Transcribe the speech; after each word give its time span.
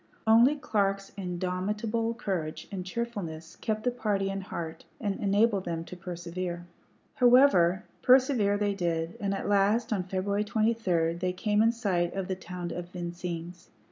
Only 0.25 0.55
Clark's 0.55 1.11
indomitable 1.15 2.15
courage 2.15 2.67
and 2.71 2.83
cheerfulness 2.83 3.55
kept 3.57 3.83
the 3.83 3.91
party 3.91 4.31
in 4.31 4.41
heart 4.41 4.83
and 4.99 5.19
enabled 5.19 5.65
them 5.65 5.83
to 5.85 5.95
persevere. 5.95 6.65
However, 7.13 7.83
persevere 8.01 8.57
they 8.57 8.73
did, 8.73 9.15
and 9.19 9.31
at 9.31 9.47
last, 9.47 9.93
on 9.93 10.01
February 10.01 10.43
23, 10.43 11.13
they 11.13 11.33
came 11.33 11.61
in 11.61 11.71
sight 11.71 12.15
of 12.15 12.27
the 12.27 12.35
town 12.35 12.71
of 12.71 12.89
Vincennes. 12.89 13.69